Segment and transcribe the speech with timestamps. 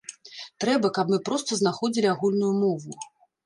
[0.65, 3.01] Трэба, каб мы проста знаходзілі агульную мову.